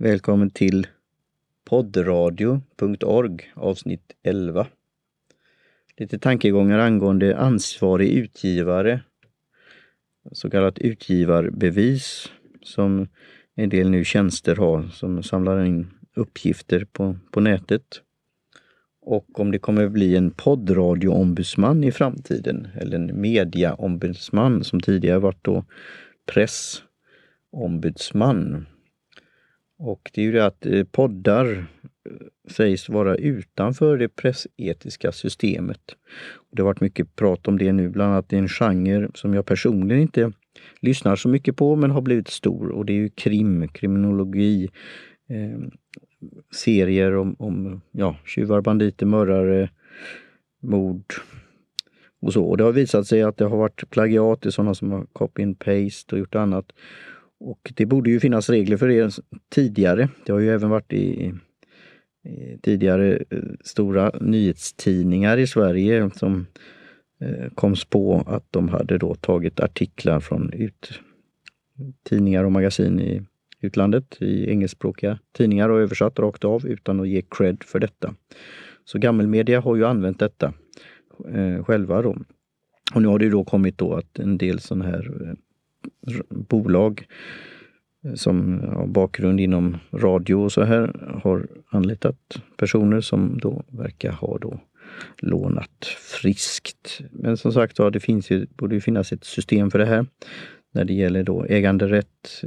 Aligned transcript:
Välkommen 0.00 0.50
till 0.50 0.86
poddradio.org 1.64 3.52
avsnitt 3.54 4.12
11. 4.22 4.66
Lite 5.96 6.18
tankegångar 6.18 6.78
angående 6.78 7.36
ansvarig 7.36 8.08
utgivare, 8.08 9.00
så 10.32 10.50
kallat 10.50 10.78
utgivarbevis 10.78 12.32
som 12.62 13.08
en 13.54 13.68
del 13.68 13.90
nu 13.90 14.04
tjänster 14.04 14.56
har 14.56 14.82
som 14.82 15.22
samlar 15.22 15.64
in 15.64 15.90
uppgifter 16.14 16.86
på, 16.92 17.16
på 17.30 17.40
nätet. 17.40 18.02
Och 19.00 19.40
om 19.40 19.50
det 19.50 19.58
kommer 19.58 19.84
att 19.84 19.92
bli 19.92 20.16
en 20.16 20.30
poddradioombudsman 20.30 21.84
i 21.84 21.92
framtiden 21.92 22.68
eller 22.74 22.96
en 22.96 23.20
mediaombudsman 23.20 24.64
som 24.64 24.80
tidigare 24.80 25.18
varit 25.18 25.44
då 25.44 25.64
pressombudsman. 26.26 28.66
Och 29.78 30.10
det 30.14 30.20
är 30.20 30.24
ju 30.24 30.32
det 30.32 30.46
att 30.46 30.66
eh, 30.66 30.84
poddar 30.84 31.46
eh, 31.46 32.12
sägs 32.50 32.88
vara 32.88 33.16
utanför 33.16 33.98
det 33.98 34.08
pressetiska 34.08 35.12
systemet. 35.12 35.80
Det 36.50 36.62
har 36.62 36.66
varit 36.66 36.80
mycket 36.80 37.16
prat 37.16 37.48
om 37.48 37.58
det 37.58 37.72
nu, 37.72 37.88
bland 37.88 38.12
annat 38.12 38.32
i 38.32 38.36
en 38.36 38.48
genre 38.48 39.08
som 39.14 39.34
jag 39.34 39.46
personligen 39.46 40.02
inte 40.02 40.32
lyssnar 40.80 41.16
så 41.16 41.28
mycket 41.28 41.56
på 41.56 41.76
men 41.76 41.90
har 41.90 42.00
blivit 42.00 42.28
stor 42.28 42.68
och 42.68 42.86
det 42.86 42.92
är 42.92 42.96
ju 42.96 43.08
krim, 43.08 43.68
kriminologi, 43.68 44.68
eh, 45.28 45.60
serier 46.54 47.16
om, 47.16 47.36
om 47.38 47.80
ja, 47.92 48.16
tjuvar, 48.24 48.60
banditer, 48.60 49.06
mördare, 49.06 49.70
mord 50.60 51.04
och 52.20 52.32
så. 52.32 52.44
Och 52.44 52.56
det 52.56 52.64
har 52.64 52.72
visat 52.72 53.06
sig 53.06 53.22
att 53.22 53.36
det 53.36 53.44
har 53.44 53.56
varit 53.56 53.90
plagiat, 53.90 54.42
det 54.42 54.48
är 54.48 54.50
sådana 54.50 54.74
som 54.74 54.90
har 54.90 55.06
copy 55.12 55.42
and 55.42 55.58
paste 55.58 56.14
och 56.14 56.18
gjort 56.18 56.34
annat. 56.34 56.72
Och 57.40 57.72
det 57.76 57.86
borde 57.86 58.10
ju 58.10 58.20
finnas 58.20 58.50
regler 58.50 58.76
för 58.76 58.88
det 58.88 59.20
tidigare. 59.48 60.08
Det 60.26 60.32
har 60.32 60.38
ju 60.38 60.50
även 60.50 60.70
varit 60.70 60.92
i, 60.92 61.32
i 62.24 62.58
tidigare 62.62 63.16
eh, 63.30 63.38
stora 63.60 64.12
nyhetstidningar 64.20 65.38
i 65.38 65.46
Sverige 65.46 66.10
som 66.14 66.46
eh, 67.20 67.52
koms 67.54 67.84
på 67.84 68.22
att 68.26 68.46
de 68.50 68.68
hade 68.68 68.98
då 68.98 69.14
tagit 69.14 69.60
artiklar 69.60 70.20
från 70.20 70.52
ut, 70.52 71.00
tidningar 72.08 72.44
och 72.44 72.52
magasin 72.52 73.00
i 73.00 73.22
utlandet, 73.60 74.16
i 74.20 74.50
engelskspråkiga 74.50 75.18
tidningar 75.36 75.68
och 75.68 75.80
översatt 75.80 76.18
rakt 76.18 76.44
av 76.44 76.66
utan 76.66 77.00
att 77.00 77.08
ge 77.08 77.22
cred 77.22 77.62
för 77.62 77.78
detta. 77.78 78.14
Så 78.84 78.98
gammelmedia 78.98 79.60
har 79.60 79.76
ju 79.76 79.84
använt 79.84 80.18
detta 80.18 80.52
eh, 81.34 81.64
själva 81.64 82.02
då. 82.02 82.16
Och 82.94 83.02
nu 83.02 83.08
har 83.08 83.18
det 83.18 83.30
då 83.30 83.44
kommit 83.44 83.78
då 83.78 83.94
att 83.94 84.18
en 84.18 84.38
del 84.38 84.60
sådana 84.60 84.84
här 84.84 85.28
eh, 85.28 85.34
bolag 86.30 87.06
eh, 88.04 88.14
som 88.14 88.60
har 88.60 88.86
bakgrund 88.86 89.40
inom 89.40 89.76
radio 89.92 90.34
och 90.34 90.52
så 90.52 90.62
här 90.62 91.10
har 91.22 91.46
anlitat 91.70 92.42
personer 92.56 93.00
som 93.00 93.38
då 93.38 93.64
verkar 93.68 94.12
ha 94.12 94.38
då 94.38 94.60
lånat 95.18 95.84
friskt. 96.20 97.00
Men 97.10 97.36
som 97.36 97.52
sagt 97.52 97.78
var, 97.78 97.90
det 97.90 98.00
finns 98.00 98.30
ju, 98.30 98.46
borde 98.56 98.74
ju 98.74 98.80
finnas 98.80 99.12
ett 99.12 99.24
system 99.24 99.70
för 99.70 99.78
det 99.78 99.86
här 99.86 100.06
när 100.72 100.84
det 100.84 100.94
gäller 100.94 101.22
då 101.22 101.44
äganderätt, 101.44 102.42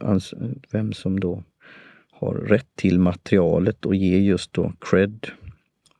eh, 0.00 0.16
vem 0.72 0.92
som 0.92 1.20
då 1.20 1.44
har 2.12 2.34
rätt 2.34 2.76
till 2.76 2.98
materialet 2.98 3.86
och 3.86 3.94
ge 3.94 4.18
just 4.18 4.52
då 4.52 4.72
cred 4.80 5.26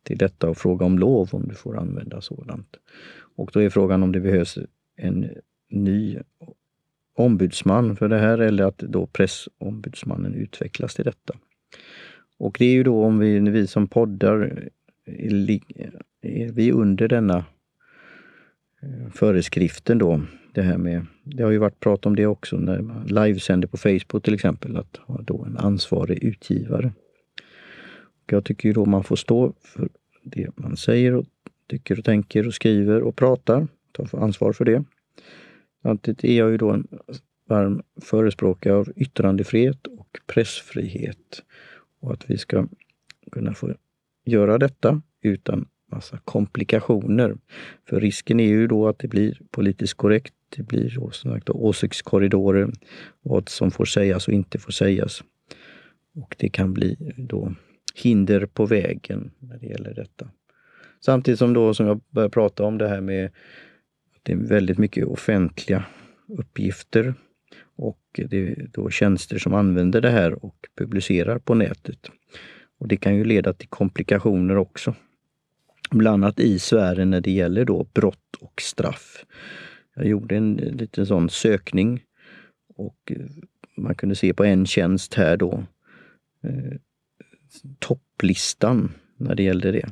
till 0.02 0.18
detta 0.18 0.48
och 0.48 0.56
fråga 0.56 0.86
om 0.86 0.98
lov 0.98 1.28
om 1.32 1.48
du 1.48 1.54
får 1.54 1.78
använda 1.78 2.20
sådant. 2.20 2.76
Och 3.36 3.50
då 3.52 3.62
är 3.62 3.70
frågan 3.70 4.02
om 4.02 4.12
det 4.12 4.20
behövs 4.20 4.58
en 4.96 5.30
ny 5.70 6.18
ombudsman 7.14 7.96
för 7.96 8.08
det 8.08 8.18
här 8.18 8.38
eller 8.38 8.64
att 8.64 8.78
då 8.78 9.06
pressombudsmannen 9.06 10.34
utvecklas 10.34 10.94
till 10.94 11.04
detta. 11.04 11.34
Och 12.38 12.56
det 12.58 12.64
är 12.64 12.72
ju 12.72 12.82
då 12.82 13.04
om 13.04 13.18
vi, 13.18 13.40
vi 13.40 13.66
som 13.66 13.88
poddar, 13.88 14.70
är, 15.06 15.50
är 16.22 16.52
vi 16.52 16.72
under 16.72 17.08
denna 17.08 17.36
eh, 18.82 19.10
föreskriften 19.12 19.98
då 19.98 20.20
det 20.54 20.62
här 20.62 20.78
med, 20.78 21.06
det 21.24 21.42
har 21.42 21.50
ju 21.50 21.58
varit 21.58 21.80
prat 21.80 22.06
om 22.06 22.16
det 22.16 22.26
också 22.26 22.56
när 22.56 22.80
man 22.80 23.06
livesänder 23.06 23.68
på 23.68 23.76
Facebook 23.76 24.24
till 24.24 24.34
exempel, 24.34 24.76
att 24.76 24.96
ha 24.96 25.22
då 25.22 25.44
en 25.44 25.56
ansvarig 25.56 26.24
utgivare. 26.24 26.92
Och 28.24 28.32
jag 28.32 28.44
tycker 28.44 28.68
ju 28.68 28.72
då 28.72 28.84
man 28.84 29.04
får 29.04 29.16
stå 29.16 29.52
för 29.60 29.88
det 30.22 30.50
man 30.56 30.76
säger 30.76 31.14
och 31.14 31.26
tycker 31.68 31.98
och 31.98 32.04
tänker 32.04 32.46
och 32.46 32.54
skriver 32.54 33.02
och 33.02 33.16
pratar, 33.16 33.68
ta 33.92 34.18
ansvar 34.18 34.52
för 34.52 34.64
det. 34.64 34.84
Samtidigt 35.84 36.24
är 36.24 36.38
jag 36.38 36.50
ju 36.50 36.56
då 36.56 36.70
en 36.70 36.88
varm 37.48 37.82
förespråkare 38.02 38.74
av 38.74 38.88
yttrandefrihet 38.96 39.86
och 39.86 40.18
pressfrihet. 40.26 41.42
Och 42.00 42.12
att 42.12 42.30
vi 42.30 42.38
ska 42.38 42.66
kunna 43.32 43.54
få 43.54 43.74
göra 44.24 44.58
detta 44.58 45.02
utan 45.22 45.68
massa 45.92 46.18
komplikationer. 46.24 47.36
För 47.88 48.00
risken 48.00 48.40
är 48.40 48.48
ju 48.48 48.66
då 48.66 48.88
att 48.88 48.98
det 48.98 49.08
blir 49.08 49.40
politiskt 49.50 49.94
korrekt 49.94 50.34
det 50.56 50.62
blir 50.62 50.94
då, 50.94 51.10
som 51.10 51.32
sagt, 51.32 51.50
åsiktskorridorer, 51.50 52.72
vad 53.22 53.48
som 53.48 53.70
får 53.70 53.84
sägas 53.84 54.28
och 54.28 54.34
inte 54.34 54.58
får 54.58 54.72
sägas. 54.72 55.24
Och 56.14 56.36
det 56.38 56.48
kan 56.48 56.72
bli 56.72 56.96
då 57.16 57.54
hinder 57.94 58.46
på 58.46 58.66
vägen 58.66 59.30
när 59.38 59.58
det 59.58 59.66
gäller 59.66 59.94
detta. 59.94 60.28
Samtidigt 61.00 61.38
som 61.38 61.52
då, 61.52 61.74
som 61.74 61.86
jag 61.86 62.00
började 62.10 62.32
prata 62.32 62.64
om 62.64 62.78
det 62.78 62.88
här 62.88 63.00
med 63.00 63.30
det 64.24 64.32
är 64.32 64.36
väldigt 64.36 64.78
mycket 64.78 65.06
offentliga 65.06 65.84
uppgifter 66.28 67.14
och 67.76 68.00
det 68.12 68.48
är 68.48 68.68
då 68.72 68.90
tjänster 68.90 69.38
som 69.38 69.54
använder 69.54 70.00
det 70.00 70.10
här 70.10 70.44
och 70.44 70.56
publicerar 70.76 71.38
på 71.38 71.54
nätet. 71.54 72.10
Och 72.78 72.88
Det 72.88 72.96
kan 72.96 73.16
ju 73.16 73.24
leda 73.24 73.52
till 73.52 73.68
komplikationer 73.68 74.56
också. 74.56 74.94
Bland 75.90 76.24
annat 76.24 76.40
i 76.40 76.58
sfären 76.58 77.10
när 77.10 77.20
det 77.20 77.30
gäller 77.30 77.64
då 77.64 77.86
brott 77.94 78.36
och 78.40 78.62
straff. 78.62 79.24
Jag 79.94 80.06
gjorde 80.06 80.36
en 80.36 80.54
liten 80.54 81.06
sån 81.06 81.30
sökning 81.30 82.02
och 82.76 83.12
eh, 83.12 83.26
man 83.76 83.94
kunde 83.94 84.14
se 84.14 84.34
på 84.34 84.44
en 84.44 84.66
tjänst 84.66 85.14
här 85.14 85.36
då 85.36 85.64
eh, 86.42 86.78
topplistan 87.78 88.92
när 89.16 89.34
det 89.34 89.42
gällde 89.42 89.72
det. 89.72 89.88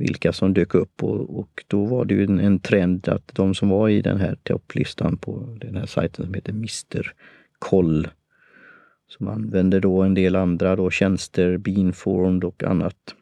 Vilka 0.00 0.32
som 0.32 0.54
dök 0.54 0.74
upp 0.74 1.02
och, 1.02 1.38
och 1.38 1.64
då 1.66 1.84
var 1.84 2.04
det 2.04 2.14
ju 2.14 2.24
en, 2.24 2.40
en, 2.40 2.58
trend 2.58 3.08
att 3.08 3.34
de 3.34 3.54
som 3.54 3.68
var 3.68 3.88
i 3.88 4.02
den 4.02 4.20
här 4.20 4.36
topplistan 4.42 5.16
på 5.16 5.58
den 5.60 5.76
här 5.76 5.86
sajten 5.86 6.24
som 6.24 6.34
heter 6.34 6.52
Mr 6.52 7.12
Koll 7.58 8.08
som 9.10 9.28
använder 9.28 9.80
då 9.80 10.02
en 10.02 10.14
del 10.14 10.36
andra 10.36 10.76
då 10.76 10.90
tjänster, 10.90 11.56
Beanformed 11.56 12.44
och 12.44 12.64
annat. 12.64 13.14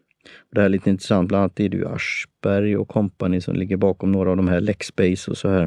Det 0.50 0.60
här 0.60 0.64
är 0.66 0.68
lite 0.68 0.90
intressant, 0.90 1.28
bland 1.28 1.40
annat 1.40 1.60
är 1.60 1.68
det 1.68 1.76
ju 1.76 1.88
Aschberg 1.88 2.76
och 2.76 2.88
kompani 2.88 3.40
som 3.40 3.56
ligger 3.56 3.76
bakom 3.76 4.12
några 4.12 4.30
av 4.30 4.36
de 4.36 4.48
här 4.48 4.60
Lexbase 4.60 5.30
och 5.30 5.36
så 5.36 5.48
här. 5.48 5.62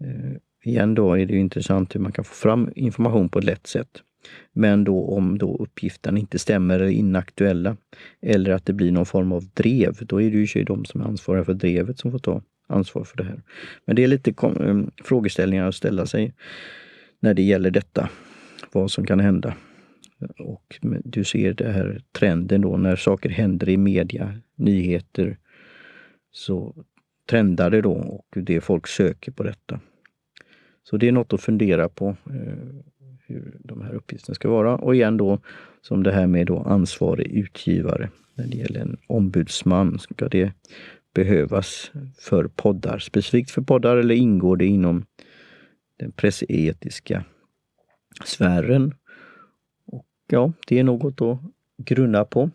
Eh, 0.00 0.36
igen 0.64 0.94
då 0.94 1.14
är 1.14 1.26
det 1.26 1.36
intressant 1.36 1.94
hur 1.94 2.00
man 2.00 2.12
kan 2.12 2.24
få 2.24 2.34
fram 2.34 2.70
information 2.74 3.28
på 3.28 3.38
ett 3.38 3.44
lätt 3.44 3.66
sätt. 3.66 4.02
Men 4.52 4.84
då 4.84 5.04
om 5.04 5.38
då 5.38 5.56
uppgifterna 5.56 6.18
inte 6.18 6.38
stämmer 6.38 6.74
eller 6.74 6.86
är 6.86 6.90
inaktuella 6.90 7.76
eller 8.20 8.50
att 8.50 8.66
det 8.66 8.72
blir 8.72 8.92
någon 8.92 9.06
form 9.06 9.32
av 9.32 9.44
drev, 9.54 9.96
då 10.00 10.22
är 10.22 10.30
det 10.30 10.56
ju 10.56 10.64
de 10.64 10.84
som 10.84 11.00
är 11.00 11.04
ansvariga 11.04 11.44
för 11.44 11.54
drevet 11.54 11.98
som 11.98 12.10
får 12.10 12.18
ta 12.18 12.42
ansvar 12.66 13.04
för 13.04 13.16
det 13.16 13.24
här. 13.24 13.42
Men 13.84 13.96
det 13.96 14.04
är 14.04 14.08
lite 14.08 14.30
eh, 14.30 14.80
frågeställningar 15.04 15.68
att 15.68 15.74
ställa 15.74 16.06
sig 16.06 16.32
när 17.20 17.34
det 17.34 17.42
gäller 17.42 17.70
detta, 17.70 18.08
vad 18.72 18.90
som 18.90 19.06
kan 19.06 19.20
hända. 19.20 19.54
Och 20.38 20.80
du 21.04 21.24
ser 21.24 21.54
det 21.54 21.72
här 21.72 22.02
trenden 22.12 22.60
då 22.60 22.76
när 22.76 22.96
saker 22.96 23.28
händer 23.30 23.68
i 23.68 23.76
media, 23.76 24.40
nyheter, 24.56 25.38
så 26.32 26.84
trendar 27.30 27.70
det 27.70 27.80
då 27.80 27.92
och 27.92 28.42
det 28.42 28.60
folk 28.60 28.86
söker 28.86 29.32
på 29.32 29.42
detta. 29.42 29.80
Så 30.82 30.96
det 30.96 31.08
är 31.08 31.12
något 31.12 31.32
att 31.32 31.40
fundera 31.40 31.88
på 31.88 32.16
eh, 32.26 33.03
hur 33.26 33.56
de 33.64 33.82
här 33.82 33.94
uppgifterna 33.94 34.34
ska 34.34 34.48
vara. 34.48 34.76
Och 34.76 34.94
igen 34.94 35.16
då 35.16 35.38
som 35.80 36.02
det 36.02 36.12
här 36.12 36.26
med 36.26 36.46
då 36.46 36.58
ansvarig 36.58 37.26
utgivare. 37.26 38.10
När 38.34 38.46
det 38.46 38.56
gäller 38.56 38.80
en 38.80 38.96
ombudsman, 39.06 39.98
ska 39.98 40.28
det 40.28 40.52
behövas 41.14 41.92
för 42.18 42.48
poddar, 42.48 42.98
specifikt 42.98 43.50
för 43.50 43.62
poddar 43.62 43.96
eller 43.96 44.14
ingår 44.14 44.56
det 44.56 44.66
inom 44.66 45.06
den 45.96 46.12
pressetiska 46.12 47.24
sfären? 48.24 48.94
Och 49.86 50.06
ja, 50.30 50.52
det 50.66 50.78
är 50.78 50.84
något 50.84 51.20
att 51.20 51.40
grunna 51.76 52.24
på. 52.24 52.50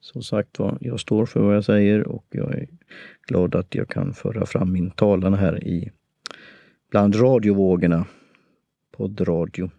Som 0.00 0.22
sagt 0.22 0.58
var, 0.58 0.78
jag 0.80 1.00
står 1.00 1.26
för 1.26 1.40
vad 1.40 1.56
jag 1.56 1.64
säger 1.64 2.08
och 2.08 2.26
jag 2.30 2.54
är 2.54 2.68
glad 3.26 3.54
att 3.54 3.74
jag 3.74 3.88
kan 3.88 4.14
föra 4.14 4.46
fram 4.46 4.72
min 4.72 4.90
talan 4.90 5.34
här 5.34 5.64
i 5.64 5.90
bland 6.90 7.20
radiovågorna, 7.20 8.06
poddradio. 8.92 9.70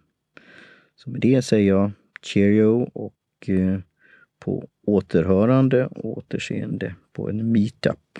Så 1.04 1.10
med 1.10 1.20
det 1.20 1.42
säger 1.42 1.68
jag 1.68 1.90
cheerio 2.22 2.90
och 2.92 3.48
eh, 3.48 3.78
på 4.38 4.68
återhörande 4.86 5.86
och 5.86 6.18
återseende 6.18 6.94
på 7.12 7.30
en 7.30 7.52
meetup. 7.52 8.18